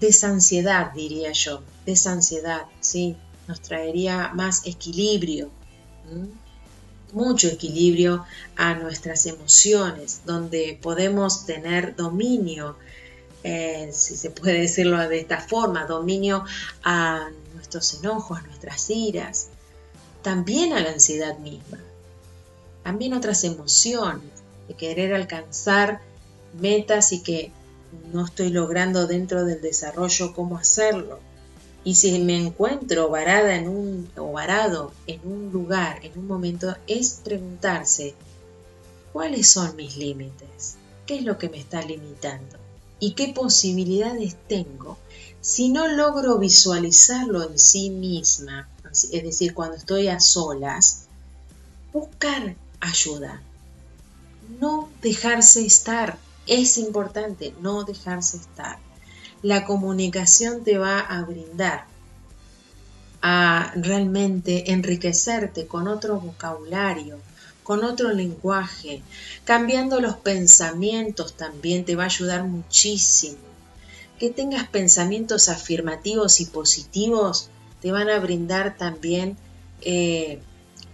[0.00, 3.16] desansiedad, diría yo, desansiedad, ¿sí?
[3.48, 5.50] Nos traería más equilibrio,
[7.12, 8.24] mucho equilibrio
[8.56, 12.76] a nuestras emociones, donde podemos tener dominio,
[13.42, 16.44] eh, si se puede decirlo de esta forma, dominio
[16.82, 19.48] a nuestros enojos, a nuestras iras,
[20.22, 21.78] también a la ansiedad misma.
[22.82, 24.30] También otras emociones
[24.68, 26.00] de querer alcanzar
[26.60, 27.52] metas y que
[28.12, 31.20] no estoy logrando dentro del desarrollo cómo hacerlo.
[31.84, 36.76] Y si me encuentro varada en un, o varado en un lugar, en un momento,
[36.86, 38.14] es preguntarse,
[39.12, 40.76] ¿cuáles son mis límites?
[41.06, 42.58] ¿Qué es lo que me está limitando?
[42.98, 44.98] ¿Y qué posibilidades tengo
[45.40, 48.68] si no logro visualizarlo en sí misma?
[48.90, 51.04] Es decir, cuando estoy a solas,
[51.92, 53.42] buscar ayuda.
[54.60, 56.18] No dejarse estar.
[56.46, 58.78] Es importante no dejarse estar.
[59.42, 61.86] La comunicación te va a brindar
[63.20, 67.18] a realmente enriquecerte con otro vocabulario,
[67.64, 69.02] con otro lenguaje,
[69.44, 73.38] cambiando los pensamientos también te va a ayudar muchísimo.
[74.20, 77.50] Que tengas pensamientos afirmativos y positivos
[77.82, 79.36] te van a brindar también
[79.80, 80.40] eh,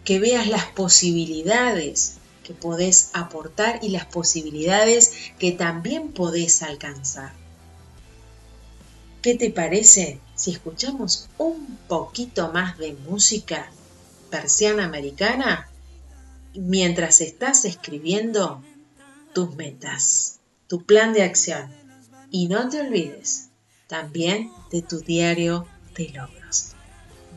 [0.05, 7.33] que veas las posibilidades que podés aportar y las posibilidades que también podés alcanzar.
[9.23, 13.71] ¿Qué te parece si escuchamos un poquito más de música
[14.31, 15.69] persiana americana
[16.55, 18.63] mientras estás escribiendo
[19.33, 21.71] tus metas, tu plan de acción?
[22.33, 23.51] Y no te olvides
[23.87, 26.73] también de tu diario de logros.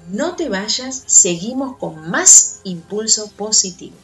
[0.09, 3.95] No te vayas, seguimos con más impulso positivo.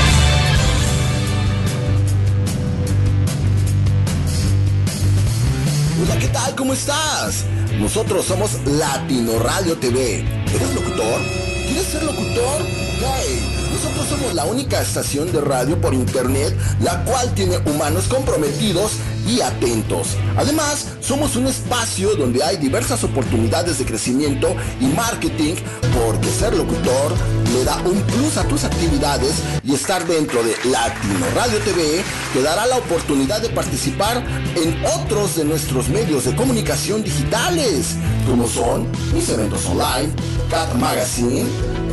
[6.12, 6.56] Hola, ¿qué tal?
[6.56, 7.46] ¿Cómo estás?
[7.80, 10.18] Nosotros somos Latino Radio TV.
[10.54, 11.22] ¿Eres locutor?
[11.68, 12.66] ¿Quieres ser locutor?
[13.00, 18.92] Hey, nosotros somos la única estación de radio por internet la cual tiene humanos comprometidos
[19.28, 20.18] y atentos.
[20.38, 25.56] Además, somos un espacio donde hay diversas oportunidades de crecimiento y marketing
[25.94, 27.14] porque ser locutor
[27.54, 32.04] le da un plus a tus actividades y estar dentro de Latino Radio TV
[32.34, 34.24] te dará la oportunidad de participar
[34.56, 37.96] en otros de nuestros medios de comunicación digitales,
[38.28, 40.14] como son mis eventos online,
[40.50, 41.46] Cat Magazine,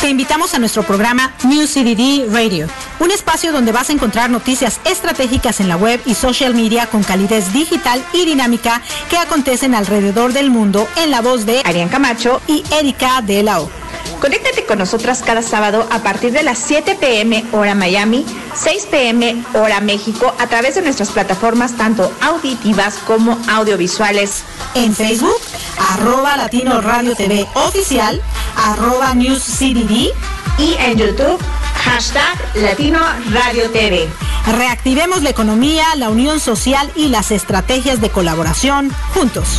[0.00, 2.66] Te invitamos a nuestro programa New CDD Radio,
[2.98, 7.04] un espacio donde vas a encontrar noticias estratégicas en la web y social media con
[7.04, 12.42] calidez digital y dinámica que acontecen alrededor del mundo en la voz de Arián Camacho
[12.48, 13.82] y Erika de la O.
[14.22, 18.24] Conéctate con nosotras cada sábado a partir de las 7 pm hora Miami,
[18.54, 24.44] 6 pm hora México a través de nuestras plataformas tanto auditivas como audiovisuales.
[24.74, 25.40] En Facebook,
[25.78, 28.20] arroba Latino Radio TV Oficial,
[28.56, 30.10] arroba News CDD
[30.58, 31.38] y en YouTube,
[31.74, 33.00] hashtag Latino
[33.30, 34.08] Radio TV.
[34.56, 39.58] Reactivemos la economía, la unión social y las estrategias de colaboración juntos.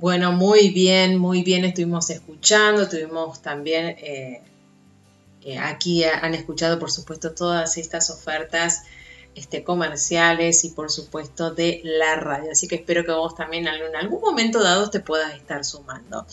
[0.00, 4.40] Bueno, muy bien, muy bien, estuvimos escuchando, tuvimos también, eh,
[5.42, 8.84] eh, aquí han escuchado por supuesto todas estas ofertas
[9.34, 13.96] este, comerciales y por supuesto de la radio, así que espero que vos también en
[13.96, 16.26] algún momento dado te puedas estar sumando.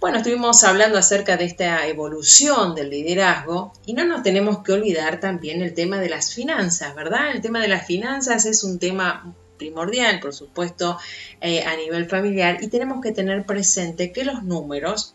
[0.00, 5.20] Bueno, estuvimos hablando acerca de esta evolución del liderazgo y no nos tenemos que olvidar
[5.20, 7.32] también el tema de las finanzas, ¿verdad?
[7.32, 10.96] El tema de las finanzas es un tema primordial, por supuesto,
[11.42, 15.14] eh, a nivel familiar y tenemos que tener presente que los números,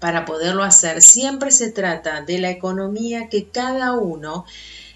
[0.00, 4.44] para poderlo hacer, siempre se trata de la economía que cada uno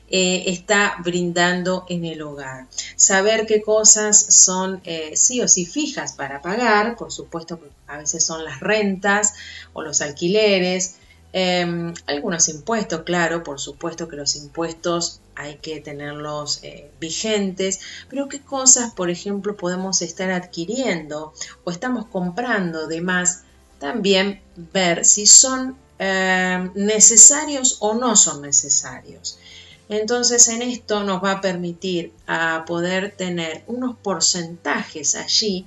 [0.09, 2.67] eh, está brindando en el hogar.
[2.97, 8.25] Saber qué cosas son eh, sí o sí fijas para pagar, por supuesto, a veces
[8.25, 9.35] son las rentas
[9.73, 10.97] o los alquileres,
[11.37, 18.29] Em, algunos impuestos, claro, por supuesto que los impuestos hay que tenerlos eh, vigentes, pero
[18.29, 21.33] qué cosas, por ejemplo, podemos estar adquiriendo
[21.65, 23.43] o estamos comprando de más,
[23.79, 29.39] también ver si son em, necesarios o no son necesarios.
[29.89, 35.67] Entonces en esto nos va a permitir a poder tener unos porcentajes allí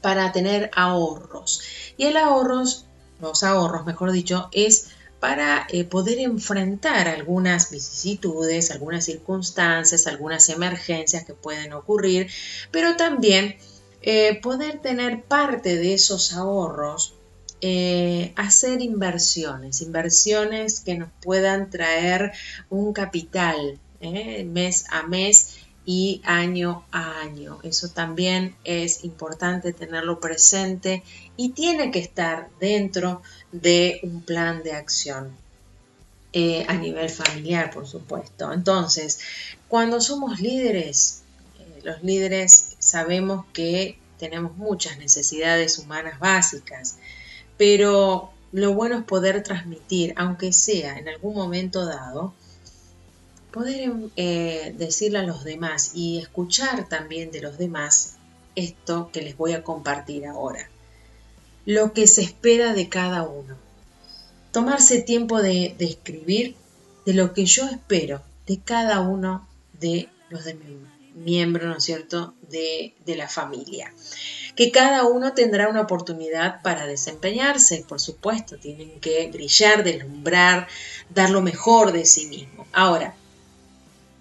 [0.00, 1.60] para tener ahorros.
[1.96, 2.86] Y el ahorros
[3.20, 4.88] los ahorros, mejor dicho, es
[5.20, 12.30] para eh, poder enfrentar algunas vicisitudes, algunas circunstancias, algunas emergencias que pueden ocurrir,
[12.70, 13.56] pero también
[14.02, 17.14] eh, poder tener parte de esos ahorros,
[17.60, 22.32] eh, hacer inversiones, inversiones que nos puedan traer
[22.70, 27.60] un capital mes a mes y año a año.
[27.62, 31.02] Eso también es importante tenerlo presente
[31.36, 35.30] y tiene que estar dentro de un plan de acción
[36.32, 38.52] eh, a nivel familiar, por supuesto.
[38.52, 39.20] Entonces,
[39.68, 41.22] cuando somos líderes,
[41.58, 46.96] eh, los líderes sabemos que tenemos muchas necesidades humanas básicas,
[47.56, 52.34] pero lo bueno es poder transmitir, aunque sea en algún momento dado,
[53.50, 58.16] poder eh, decirle a los demás y escuchar también de los demás
[58.54, 60.68] esto que les voy a compartir ahora.
[61.64, 63.56] Lo que se espera de cada uno.
[64.52, 66.54] Tomarse tiempo de, escribir
[67.04, 69.46] de lo que yo espero de cada uno
[69.80, 70.66] de los de mi
[71.16, 73.92] miembro, ¿no es cierto?, de, de la familia
[74.56, 80.66] que cada uno tendrá una oportunidad para desempeñarse, por supuesto, tienen que brillar, deslumbrar,
[81.10, 82.66] dar lo mejor de sí mismo.
[82.72, 83.14] Ahora,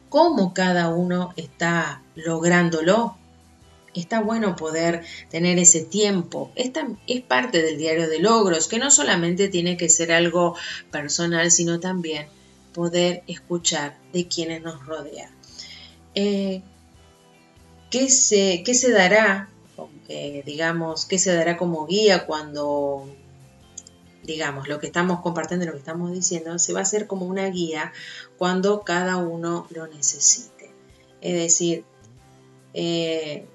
[0.09, 3.17] ¿cómo cada uno está lográndolo?
[3.93, 6.51] Está bueno poder tener ese tiempo.
[6.55, 10.57] Esta es parte del diario de logros, que no solamente tiene que ser algo
[10.91, 12.27] personal, sino también
[12.73, 15.29] poder escuchar de quienes nos rodean.
[16.13, 16.61] Eh,
[17.95, 19.49] ¿qué, se, ¿Qué se dará
[20.09, 23.07] eh, digamos, qué se dará como guía cuando,
[24.23, 27.49] digamos, lo que estamos compartiendo, lo que estamos diciendo, se va a hacer como una
[27.49, 27.93] guía
[28.37, 30.71] cuando cada uno lo necesite.
[31.21, 31.85] Es decir,
[32.73, 33.47] eh,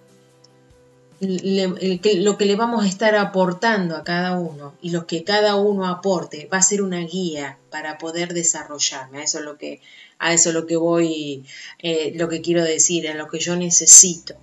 [1.20, 5.86] lo que le vamos a estar aportando a cada uno y lo que cada uno
[5.86, 9.18] aporte va a ser una guía para poder desarrollarme.
[9.18, 9.82] A eso es lo que,
[10.18, 11.44] a eso lo que voy,
[11.78, 14.34] eh, lo que quiero decir, a lo que yo necesito.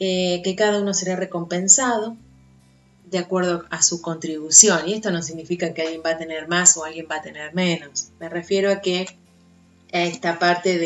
[0.00, 2.16] Eh, que cada uno será recompensado
[3.06, 4.88] de acuerdo a su contribución.
[4.88, 7.54] Y esto no significa que alguien va a tener más o alguien va a tener
[7.54, 8.08] menos.
[8.18, 9.17] Me refiero a que
[9.90, 10.78] esta parte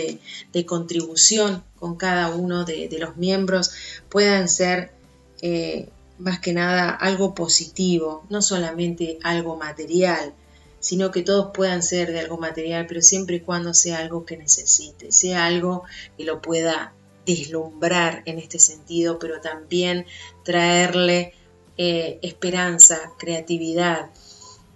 [0.53, 3.73] de, contribución con cada uno de, los miembros
[4.09, 4.93] puedan ser
[5.41, 5.89] eh,
[6.19, 10.35] más que nada algo positivo, no solamente algo material,
[10.79, 14.37] sino que todos puedan ser de algo material, pero siempre y cuando sea algo que
[14.37, 15.85] necesite, sea algo
[16.17, 16.93] que lo pueda
[17.25, 20.07] deslumbrar en este sentido, pero también
[20.45, 21.35] traerle
[21.77, 24.11] eh, esperanza, creatividad,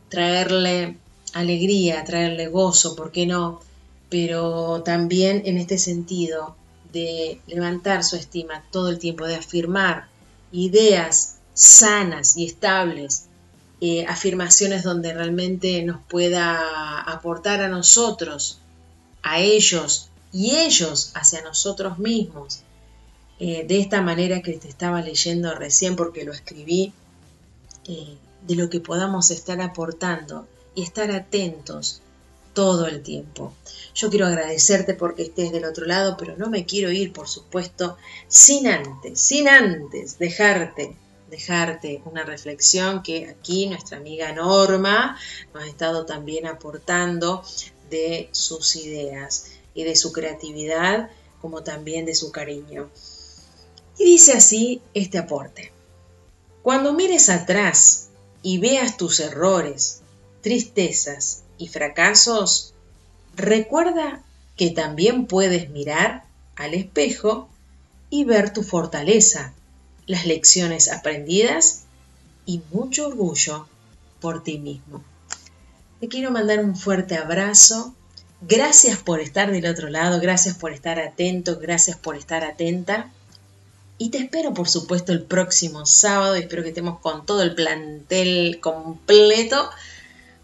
[0.09, 0.97] traerle
[1.33, 3.61] alegría, traerle gozo, ¿por qué no?
[4.09, 6.57] Pero también en este sentido
[6.93, 10.09] de levantar su estima todo el tiempo, de afirmar
[10.53, 13.27] ideas sanas y estables,
[13.81, 18.61] eh, afirmaciones donde realmente nos pueda aportar a nosotros,
[19.23, 22.61] a ellos, y ellos hacia nosotros mismos.
[23.39, 26.93] Eh, de esta manera que te estaba leyendo recién porque lo escribí,
[27.87, 32.01] eh, de lo que podamos estar aportando y estar atentos
[32.57, 33.53] todo el tiempo.
[33.95, 37.99] Yo quiero agradecerte porque estés del otro lado, pero no me quiero ir, por supuesto,
[38.29, 40.97] sin antes, sin antes dejarte,
[41.31, 45.19] dejarte una reflexión que aquí nuestra amiga Norma
[45.53, 47.45] nos ha estado también aportando
[47.91, 51.11] de sus ideas y de su creatividad
[51.43, 52.89] como también de su cariño.
[53.99, 55.73] Y dice así este aporte.
[56.63, 58.09] Cuando mires atrás
[58.43, 60.01] y veas tus errores,
[60.41, 62.75] tristezas y fracasos,
[63.37, 64.23] recuerda
[64.57, 66.25] que también puedes mirar
[66.57, 67.49] al espejo
[68.11, 69.53] y ver tu fortaleza,
[70.07, 71.83] las lecciones aprendidas
[72.47, 73.67] y mucho orgullo
[74.21, 75.03] por ti mismo.
[76.01, 77.95] Te quiero mandar un fuerte abrazo
[78.43, 83.11] Gracias por estar del otro lado, gracias por estar atento, gracias por estar atenta.
[83.99, 86.35] Y te espero, por supuesto, el próximo sábado.
[86.35, 89.71] Espero que estemos con todo el plantel completo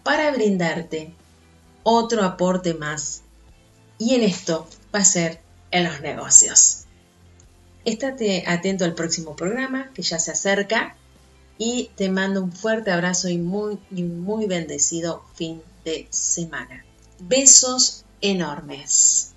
[0.03, 1.13] para brindarte
[1.83, 3.23] otro aporte más.
[3.99, 5.41] Y en esto va a ser
[5.71, 6.85] en los negocios.
[7.85, 10.97] Estate atento al próximo programa que ya se acerca
[11.59, 16.85] y te mando un fuerte abrazo y muy, muy bendecido fin de semana.
[17.19, 19.33] Besos enormes.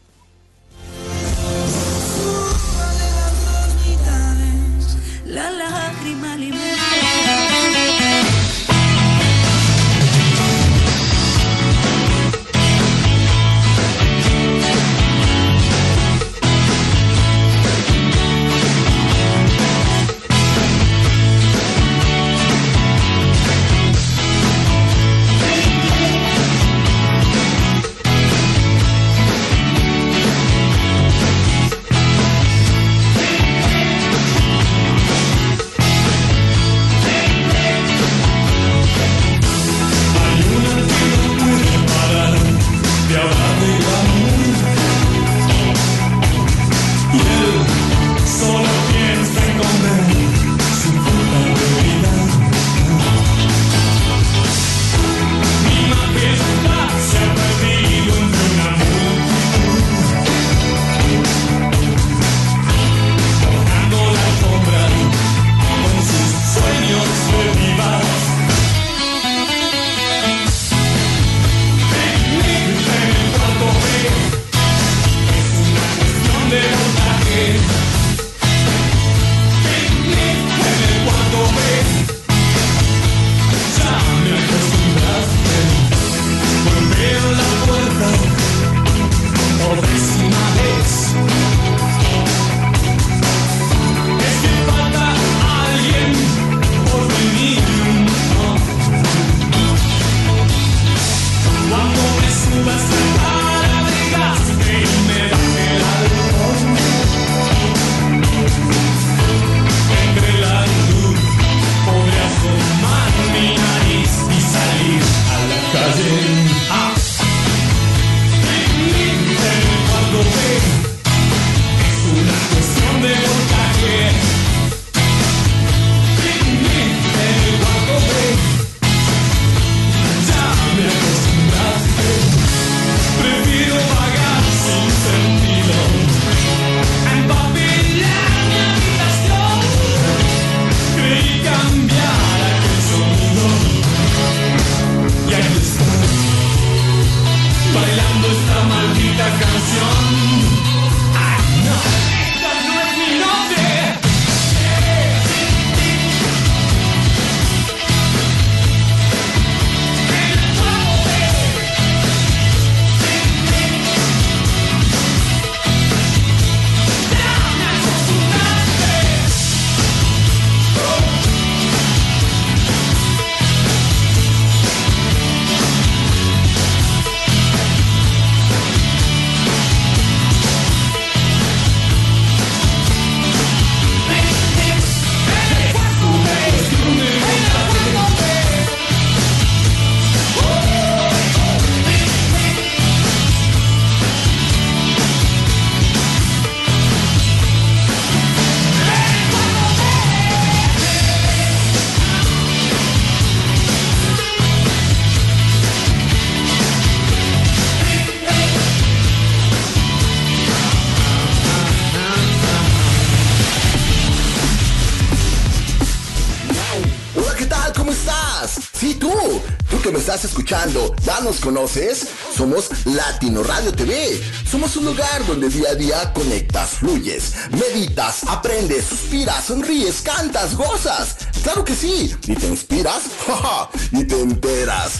[220.73, 222.07] ¿Ya nos conoces?
[222.35, 224.19] Somos Latino Radio TV.
[224.49, 231.17] Somos un lugar donde día a día conectas, fluyes, meditas, aprendes, suspiras, sonríes, cantas, gozas.
[231.43, 232.15] Claro que sí.
[232.25, 233.03] Y te inspiras
[233.91, 234.93] y te enteras.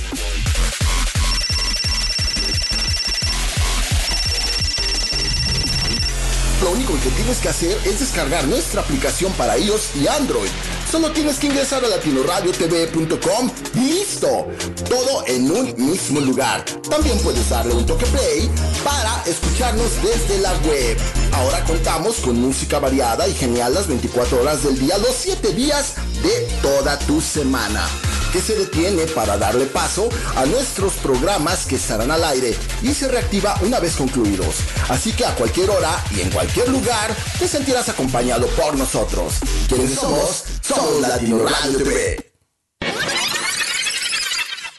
[6.62, 10.50] Lo único que tienes que hacer es descargar nuestra aplicación para iOS y Android
[10.96, 14.48] Solo tienes que ingresar a latinoradiotv.com y listo.
[14.88, 16.64] Todo en un mismo lugar.
[16.90, 18.50] También puedes darle un toque play
[18.82, 20.98] para escucharnos desde la web.
[21.34, 25.96] Ahora contamos con música variada y genial las 24 horas del día, los 7 días
[26.24, 27.86] de toda tu semana
[28.32, 33.10] que se detiene para darle paso a nuestros programas que estarán al aire y se
[33.10, 34.58] reactiva una vez concluidos.
[34.88, 39.36] Así que a cualquier hora y en cualquier lugar te sentirás acompañado por nosotros.
[39.68, 40.55] ¿Quiénes somos?
[40.68, 42.25] Somos Latino Radio TV.